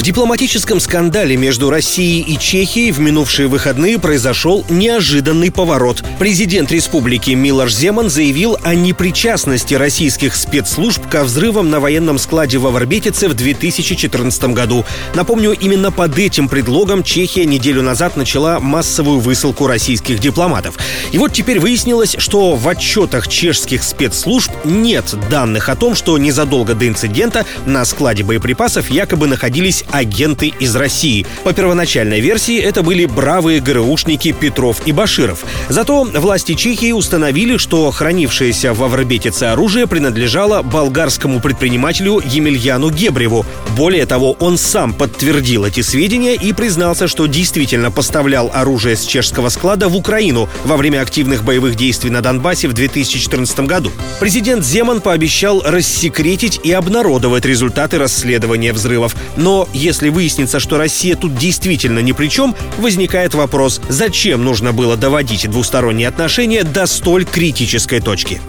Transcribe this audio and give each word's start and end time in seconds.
В 0.00 0.02
дипломатическом 0.02 0.80
скандале 0.80 1.36
между 1.36 1.68
Россией 1.68 2.22
и 2.22 2.38
Чехией 2.38 2.90
в 2.90 3.00
минувшие 3.00 3.48
выходные 3.48 3.98
произошел 3.98 4.64
неожиданный 4.70 5.52
поворот. 5.52 6.02
Президент 6.18 6.72
республики 6.72 7.32
Милош 7.32 7.74
Земан 7.74 8.08
заявил 8.08 8.56
о 8.62 8.74
непричастности 8.74 9.74
российских 9.74 10.36
спецслужб 10.36 11.06
ко 11.06 11.22
взрывам 11.22 11.68
на 11.68 11.80
военном 11.80 12.18
складе 12.18 12.56
в 12.56 12.66
Аварбетице 12.66 13.28
в 13.28 13.34
2014 13.34 14.42
году. 14.54 14.86
Напомню, 15.14 15.52
именно 15.52 15.92
под 15.92 16.18
этим 16.18 16.48
предлогом 16.48 17.04
Чехия 17.04 17.44
неделю 17.44 17.82
назад 17.82 18.16
начала 18.16 18.58
массовую 18.58 19.20
высылку 19.20 19.66
российских 19.66 20.18
дипломатов. 20.18 20.78
И 21.12 21.18
вот 21.18 21.34
теперь 21.34 21.60
выяснилось, 21.60 22.16
что 22.16 22.54
в 22.54 22.66
отчетах 22.66 23.28
чешских 23.28 23.82
спецслужб 23.82 24.50
нет 24.64 25.14
данных 25.28 25.68
о 25.68 25.76
том, 25.76 25.94
что 25.94 26.16
незадолго 26.16 26.74
до 26.74 26.88
инцидента 26.88 27.44
на 27.66 27.84
складе 27.84 28.22
боеприпасов 28.22 28.88
якобы 28.88 29.26
находились 29.26 29.84
агенты 29.92 30.52
из 30.58 30.74
России. 30.76 31.26
По 31.44 31.52
первоначальной 31.52 32.20
версии 32.20 32.58
это 32.58 32.82
были 32.82 33.06
бравые 33.06 33.60
ГРУшники 33.60 34.32
Петров 34.32 34.86
и 34.86 34.92
Баширов. 34.92 35.44
Зато 35.68 36.04
власти 36.04 36.54
Чехии 36.54 36.92
установили, 36.92 37.56
что 37.56 37.90
хранившееся 37.90 38.74
в 38.74 38.82
Авробетице 38.82 39.44
оружие 39.44 39.86
принадлежало 39.86 40.62
болгарскому 40.62 41.40
предпринимателю 41.40 42.20
Емельяну 42.24 42.90
Гебреву. 42.90 43.44
Более 43.80 44.04
того, 44.04 44.36
он 44.40 44.58
сам 44.58 44.92
подтвердил 44.92 45.64
эти 45.64 45.80
сведения 45.80 46.34
и 46.34 46.52
признался, 46.52 47.08
что 47.08 47.24
действительно 47.24 47.90
поставлял 47.90 48.50
оружие 48.52 48.94
с 48.94 49.06
чешского 49.06 49.48
склада 49.48 49.88
в 49.88 49.96
Украину 49.96 50.50
во 50.64 50.76
время 50.76 51.00
активных 51.00 51.44
боевых 51.44 51.76
действий 51.76 52.10
на 52.10 52.20
Донбассе 52.20 52.68
в 52.68 52.74
2014 52.74 53.60
году. 53.60 53.90
Президент 54.20 54.66
Земан 54.66 55.00
пообещал 55.00 55.62
рассекретить 55.64 56.60
и 56.62 56.72
обнародовать 56.72 57.46
результаты 57.46 57.96
расследования 57.96 58.74
взрывов. 58.74 59.16
Но 59.38 59.66
если 59.72 60.10
выяснится, 60.10 60.60
что 60.60 60.76
Россия 60.76 61.16
тут 61.16 61.34
действительно 61.36 62.00
ни 62.00 62.12
при 62.12 62.26
чем, 62.26 62.54
возникает 62.76 63.32
вопрос, 63.32 63.80
зачем 63.88 64.44
нужно 64.44 64.74
было 64.74 64.98
доводить 64.98 65.50
двусторонние 65.50 66.08
отношения 66.08 66.64
до 66.64 66.84
столь 66.84 67.24
критической 67.24 68.00
точки. 68.00 68.42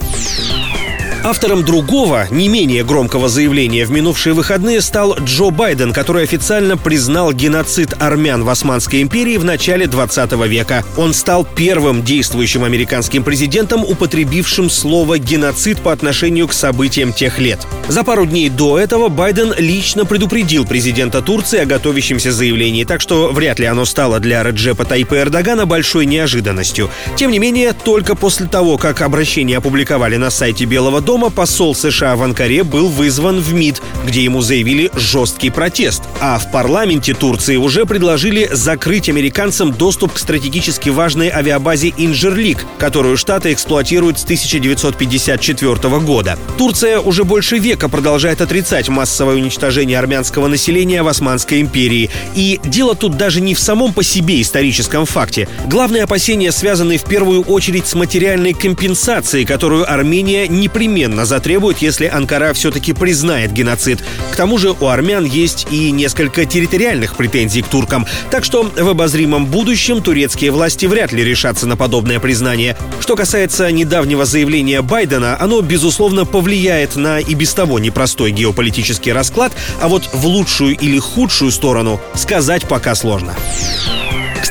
Автором 1.23 1.63
другого, 1.63 2.27
не 2.31 2.47
менее 2.47 2.83
громкого 2.83 3.29
заявления 3.29 3.85
в 3.85 3.91
минувшие 3.91 4.33
выходные 4.33 4.81
стал 4.81 5.15
Джо 5.19 5.51
Байден, 5.51 5.93
который 5.93 6.23
официально 6.23 6.77
признал 6.77 7.31
геноцид 7.31 7.93
армян 7.99 8.43
в 8.43 8.49
Османской 8.49 9.03
империи 9.03 9.37
в 9.37 9.45
начале 9.45 9.85
20 9.85 10.31
века. 10.47 10.83
Он 10.97 11.13
стал 11.13 11.45
первым 11.45 12.01
действующим 12.03 12.63
американским 12.63 13.23
президентом, 13.23 13.83
употребившим 13.83 14.71
слово 14.71 15.19
«геноцид» 15.19 15.79
по 15.81 15.91
отношению 15.93 16.47
к 16.47 16.53
событиям 16.53 17.13
тех 17.13 17.37
лет. 17.37 17.67
За 17.87 18.03
пару 18.03 18.25
дней 18.25 18.49
до 18.49 18.79
этого 18.79 19.07
Байден 19.07 19.53
лично 19.55 20.05
предупредил 20.05 20.65
президента 20.65 21.21
Турции 21.21 21.59
о 21.59 21.65
готовящемся 21.65 22.31
заявлении, 22.31 22.83
так 22.83 22.99
что 22.99 23.31
вряд 23.31 23.59
ли 23.59 23.67
оно 23.67 23.85
стало 23.85 24.19
для 24.19 24.41
Реджепа 24.41 24.85
Тайпа 24.85 25.19
Эрдогана 25.19 25.67
большой 25.67 26.07
неожиданностью. 26.07 26.89
Тем 27.15 27.29
не 27.29 27.37
менее, 27.37 27.73
только 27.73 28.15
после 28.15 28.47
того, 28.47 28.79
как 28.79 29.01
обращение 29.01 29.59
опубликовали 29.59 30.17
на 30.17 30.31
сайте 30.31 30.65
Белого 30.65 30.99
дома, 30.99 31.10
дома 31.11 31.29
посол 31.29 31.75
США 31.75 32.15
в 32.15 32.23
Анкаре 32.23 32.63
был 32.63 32.87
вызван 32.87 33.41
в 33.41 33.53
МИД, 33.53 33.81
где 34.05 34.23
ему 34.23 34.39
заявили 34.39 34.89
жесткий 34.95 35.49
протест. 35.49 36.03
А 36.21 36.39
в 36.39 36.49
парламенте 36.53 37.13
Турции 37.13 37.57
уже 37.57 37.85
предложили 37.85 38.47
закрыть 38.49 39.09
американцам 39.09 39.73
доступ 39.73 40.13
к 40.13 40.17
стратегически 40.17 40.87
важной 40.87 41.27
авиабазе 41.27 41.93
Инжерлик, 41.97 42.65
которую 42.77 43.17
Штаты 43.17 43.51
эксплуатируют 43.51 44.19
с 44.19 44.23
1954 44.23 45.99
года. 45.99 46.39
Турция 46.57 47.01
уже 47.01 47.25
больше 47.25 47.57
века 47.57 47.89
продолжает 47.89 48.39
отрицать 48.39 48.87
массовое 48.87 49.35
уничтожение 49.35 49.99
армянского 49.99 50.47
населения 50.47 51.03
в 51.03 51.09
Османской 51.09 51.59
империи. 51.59 52.09
И 52.35 52.57
дело 52.63 52.95
тут 52.95 53.17
даже 53.17 53.41
не 53.41 53.53
в 53.53 53.59
самом 53.59 53.91
по 53.91 54.01
себе 54.01 54.41
историческом 54.41 55.05
факте. 55.05 55.49
Главные 55.65 56.03
опасения 56.03 56.53
связаны 56.53 56.97
в 56.97 57.03
первую 57.03 57.41
очередь 57.41 57.85
с 57.85 57.95
материальной 57.95 58.53
компенсацией, 58.53 59.45
которую 59.45 59.91
Армения 59.91 60.47
непременно 60.47 61.00
непременно 61.01 61.25
затребует, 61.25 61.79
если 61.79 62.05
Анкара 62.05 62.53
все-таки 62.53 62.93
признает 62.93 63.51
геноцид. 63.51 64.03
К 64.31 64.35
тому 64.35 64.57
же 64.59 64.75
у 64.79 64.87
армян 64.87 65.25
есть 65.25 65.65
и 65.71 65.91
несколько 65.91 66.45
территориальных 66.45 67.15
претензий 67.15 67.63
к 67.63 67.67
туркам. 67.67 68.05
Так 68.29 68.43
что 68.43 68.63
в 68.63 68.87
обозримом 68.87 69.47
будущем 69.47 70.01
турецкие 70.03 70.51
власти 70.51 70.85
вряд 70.85 71.11
ли 71.11 71.23
решатся 71.23 71.67
на 71.67 71.75
подобное 71.75 72.19
признание. 72.19 72.77
Что 72.99 73.15
касается 73.15 73.71
недавнего 73.71 74.25
заявления 74.25 74.81
Байдена, 74.81 75.37
оно, 75.39 75.61
безусловно, 75.61 76.25
повлияет 76.25 76.95
на 76.95 77.19
и 77.19 77.33
без 77.33 77.53
того 77.53 77.79
непростой 77.79 78.31
геополитический 78.31 79.11
расклад, 79.11 79.53
а 79.81 79.87
вот 79.87 80.07
в 80.13 80.25
лучшую 80.25 80.77
или 80.77 80.99
худшую 80.99 81.51
сторону 81.51 81.99
сказать 82.13 82.67
пока 82.67 82.93
сложно. 82.93 83.35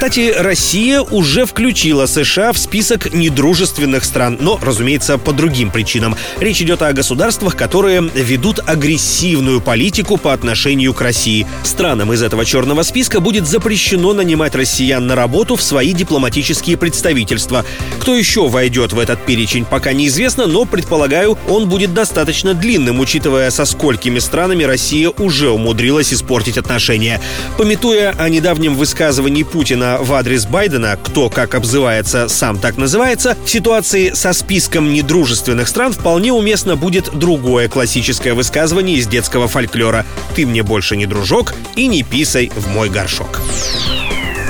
Кстати, 0.01 0.33
Россия 0.35 1.03
уже 1.03 1.45
включила 1.45 2.07
США 2.07 2.55
в 2.55 2.59
список 2.59 3.13
недружественных 3.13 4.03
стран, 4.05 4.39
но, 4.41 4.59
разумеется, 4.63 5.19
по 5.19 5.35
другим 5.35 5.71
причинам. 5.71 6.17
Речь 6.39 6.63
идет 6.63 6.81
о 6.81 6.95
государствах, 6.95 7.55
которые 7.55 8.01
ведут 8.15 8.61
агрессивную 8.65 9.61
политику 9.61 10.17
по 10.17 10.33
отношению 10.33 10.95
к 10.95 11.03
России. 11.03 11.47
Странам 11.65 12.15
из 12.15 12.23
этого 12.23 12.47
черного 12.47 12.83
списка 12.83 13.21
будет 13.21 13.47
запрещено 13.47 14.15
нанимать 14.15 14.55
россиян 14.55 15.07
на 15.07 15.15
работу 15.15 15.55
в 15.55 15.61
свои 15.61 15.93
дипломатические 15.93 16.79
представительства. 16.79 17.67
Кто 17.99 18.17
еще 18.17 18.49
войдет 18.49 18.95
в 18.95 18.99
этот 18.99 19.27
перечень, 19.27 19.67
пока 19.67 19.93
неизвестно, 19.93 20.47
но, 20.47 20.65
предполагаю, 20.65 21.39
он 21.47 21.69
будет 21.69 21.93
достаточно 21.93 22.55
длинным, 22.55 23.01
учитывая, 23.01 23.51
со 23.51 23.67
сколькими 23.67 24.19
странами 24.19 24.65
Россия 24.65 25.11
уже 25.11 25.51
умудрилась 25.51 26.15
испортить 26.15 26.57
отношения. 26.57 27.21
Пометуя 27.59 28.15
о 28.17 28.31
недавнем 28.31 28.77
высказывании 28.77 29.43
Путина 29.43 29.90
в 29.99 30.13
адрес 30.15 30.47
Байдена, 30.47 30.99
кто 31.03 31.31
как 31.31 31.55
обзывается, 31.55 32.29
сам 32.29 32.59
так 32.59 32.77
называется, 32.77 33.37
в 33.45 33.51
ситуации 33.51 34.11
со 34.11 34.33
списком 34.33 34.93
недружественных 34.93 35.69
стран 35.69 35.93
вполне 35.93 36.33
уместно 36.33 36.77
будет 36.77 37.11
другое 37.13 37.69
классическое 37.69 38.35
высказывание 38.35 38.97
из 38.97 39.07
детского 39.07 39.49
фольклора 39.49 40.07
«Ты 40.35 40.47
мне 40.47 40.63
больше 40.63 40.97
не 40.97 41.07
дружок 41.07 41.55
и 41.77 41.87
не 41.87 42.03
писай 42.03 42.51
в 42.55 42.69
мой 42.69 42.89
горшок». 42.89 43.41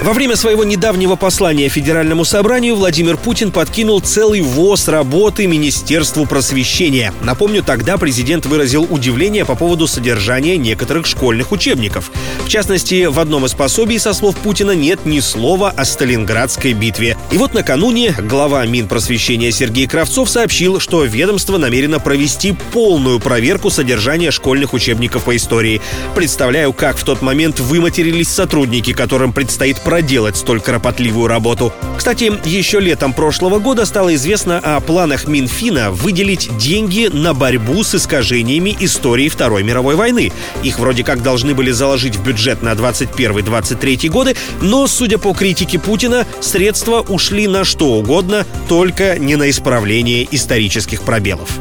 Во 0.02 0.14
время 0.14 0.34
своего 0.34 0.64
недавнего 0.64 1.14
послания 1.14 1.68
Федеральному 1.68 2.24
собранию 2.24 2.74
Владимир 2.74 3.18
Путин 3.18 3.52
подкинул 3.52 4.00
целый 4.00 4.40
ВОЗ 4.40 4.88
работы 4.88 5.46
Министерству 5.46 6.24
просвещения. 6.24 7.12
Напомню, 7.20 7.62
тогда 7.62 7.98
президент 7.98 8.46
выразил 8.46 8.86
удивление 8.88 9.44
по 9.44 9.54
поводу 9.56 9.86
содержания 9.86 10.56
некоторых 10.56 11.06
школьных 11.06 11.52
учебников. 11.52 12.10
В 12.46 12.48
частности, 12.48 13.04
в 13.04 13.20
одном 13.20 13.44
из 13.44 13.52
пособий, 13.52 13.98
со 13.98 14.14
слов 14.14 14.36
Путина, 14.36 14.70
нет 14.70 15.04
ни 15.04 15.20
слова 15.20 15.68
о 15.68 15.84
Сталинградской 15.84 16.72
битве. 16.72 17.18
И 17.30 17.36
вот 17.36 17.52
накануне 17.52 18.14
глава 18.18 18.64
Минпросвещения 18.64 19.50
Сергей 19.50 19.86
Кравцов 19.86 20.30
сообщил, 20.30 20.80
что 20.80 21.04
ведомство 21.04 21.58
намерено 21.58 22.00
провести 22.00 22.56
полную 22.72 23.20
проверку 23.20 23.68
содержания 23.68 24.30
школьных 24.30 24.72
учебников 24.72 25.24
по 25.24 25.36
истории. 25.36 25.82
Представляю, 26.14 26.72
как 26.72 26.96
в 26.96 27.04
тот 27.04 27.20
момент 27.20 27.60
выматерились 27.60 28.28
сотрудники, 28.28 28.94
которым 28.94 29.34
предстоит 29.34 29.78
проделать 29.90 30.36
столь 30.36 30.60
кропотливую 30.60 31.26
работу. 31.26 31.72
Кстати, 31.98 32.30
еще 32.44 32.78
летом 32.78 33.12
прошлого 33.12 33.58
года 33.58 33.84
стало 33.84 34.14
известно 34.14 34.58
о 34.58 34.78
планах 34.78 35.26
Минфина 35.26 35.90
выделить 35.90 36.56
деньги 36.58 37.10
на 37.12 37.34
борьбу 37.34 37.82
с 37.82 37.96
искажениями 37.96 38.76
истории 38.78 39.28
Второй 39.28 39.64
мировой 39.64 39.96
войны. 39.96 40.30
Их 40.62 40.78
вроде 40.78 41.02
как 41.02 41.24
должны 41.24 41.56
были 41.56 41.72
заложить 41.72 42.14
в 42.14 42.22
бюджет 42.22 42.62
на 42.62 42.74
21-23 42.74 44.08
годы, 44.10 44.36
но, 44.60 44.86
судя 44.86 45.18
по 45.18 45.34
критике 45.34 45.80
Путина, 45.80 46.24
средства 46.38 47.00
ушли 47.00 47.48
на 47.48 47.64
что 47.64 47.86
угодно, 47.94 48.46
только 48.68 49.18
не 49.18 49.34
на 49.34 49.50
исправление 49.50 50.24
исторических 50.30 51.02
пробелов. 51.02 51.58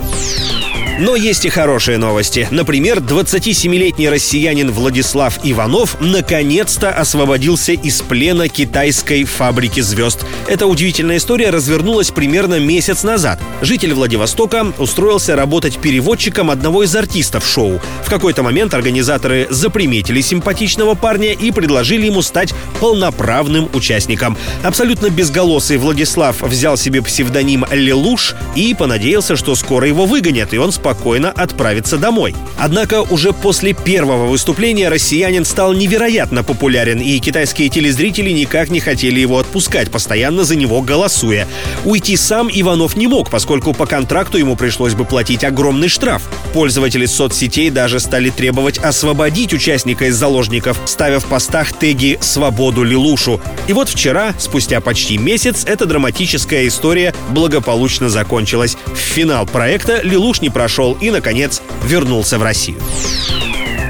Но 0.99 1.15
есть 1.15 1.45
и 1.45 1.49
хорошие 1.49 1.97
новости. 1.97 2.45
Например, 2.51 2.97
27-летний 2.97 4.09
россиянин 4.09 4.69
Владислав 4.69 5.39
Иванов 5.43 5.95
наконец-то 6.01 6.89
освободился 6.89 7.71
из 7.71 8.01
плена 8.01 8.49
китайской 8.49 9.23
фабрики 9.23 9.79
звезд. 9.79 10.25
Эта 10.49 10.67
удивительная 10.67 11.15
история 11.15 11.51
развернулась 11.51 12.11
примерно 12.11 12.59
месяц 12.59 13.03
назад. 13.03 13.39
Житель 13.61 13.93
Владивостока 13.93 14.73
устроился 14.77 15.37
работать 15.37 15.77
переводчиком 15.77 16.51
одного 16.51 16.83
из 16.83 16.93
артистов 16.93 17.47
шоу. 17.47 17.79
В 18.03 18.09
какой-то 18.09 18.43
момент 18.43 18.73
организаторы 18.73 19.47
заприметили 19.49 20.19
симпатичного 20.19 20.95
парня 20.95 21.31
и 21.31 21.51
предложили 21.51 22.07
ему 22.07 22.21
стать 22.21 22.53
полноправным 22.81 23.69
участником. 23.73 24.37
Абсолютно 24.63 25.09
безголосый 25.09 25.77
Владислав 25.77 26.41
взял 26.41 26.75
себе 26.75 27.01
псевдоним 27.01 27.65
Лелуш 27.71 28.35
и 28.57 28.73
понадеялся, 28.73 29.37
что 29.37 29.55
скоро 29.55 29.87
его 29.87 30.05
выгонят, 30.05 30.53
и 30.53 30.57
он 30.57 30.73
спокойно 30.73 30.88
спокойно 30.89 31.29
отправиться 31.29 31.97
домой. 31.97 32.33
Однако 32.57 33.03
уже 33.03 33.31
после 33.31 33.73
первого 33.73 34.25
выступления 34.25 34.89
россиянин 34.89 35.45
стал 35.45 35.73
невероятно 35.73 36.43
популярен, 36.43 36.99
и 36.99 37.19
китайские 37.19 37.69
телезрители 37.69 38.31
никак 38.31 38.69
не 38.71 38.79
хотели 38.79 39.19
его 39.19 39.37
отпускать, 39.37 39.91
постоянно 39.91 40.43
за 40.43 40.55
него 40.55 40.81
голосуя. 40.81 41.47
Уйти 41.85 42.17
сам 42.17 42.49
Иванов 42.51 42.95
не 42.95 43.05
мог, 43.05 43.29
поскольку 43.29 43.73
по 43.73 43.85
контракту 43.85 44.39
ему 44.39 44.55
пришлось 44.55 44.95
бы 44.95 45.05
платить 45.05 45.43
огромный 45.43 45.89
штраф. 45.89 46.23
Пользователи 46.53 47.05
соцсетей 47.05 47.69
даже 47.69 47.99
стали 47.99 48.31
требовать 48.31 48.79
освободить 48.79 49.53
участника 49.53 50.05
из 50.05 50.15
заложников, 50.15 50.79
ставя 50.85 51.19
в 51.19 51.25
постах 51.25 51.71
теги 51.71 52.17
«Свободу 52.19 52.81
Лилушу». 52.81 53.39
И 53.67 53.73
вот 53.73 53.89
вчера, 53.89 54.33
спустя 54.39 54.81
почти 54.81 55.19
месяц, 55.19 55.65
эта 55.65 55.85
драматическая 55.85 56.67
история 56.67 57.13
благополучно 57.29 58.09
закончилась. 58.09 58.75
В 58.87 58.97
финал 58.97 59.45
проекта 59.45 60.01
Лилуш 60.01 60.41
не 60.41 60.49
прошел 60.49 60.78
и, 61.01 61.09
наконец, 61.09 61.61
вернулся 61.83 62.39
в 62.39 62.43
Россию. 62.43 62.79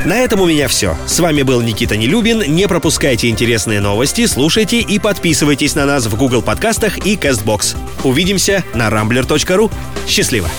На 0.05 0.19
этом 0.21 0.39
у 0.41 0.45
меня 0.45 0.67
все. 0.67 0.97
С 1.05 1.19
вами 1.19 1.41
был 1.41 1.61
Никита 1.61 1.97
Нелюбин. 1.97 2.41
Не 2.53 2.67
пропускайте 2.67 3.29
интересные 3.29 3.81
новости, 3.81 4.25
слушайте 4.25 4.79
и 4.79 4.97
подписывайтесь 4.97 5.75
на 5.75 5.85
нас 5.85 6.05
в 6.05 6.15
Google 6.15 6.41
подкастах 6.41 7.05
и 7.05 7.15
CastBox. 7.15 7.75
Увидимся 8.03 8.63
на 8.73 8.87
rambler.ru. 8.87 9.71
Счастливо! 10.07 10.49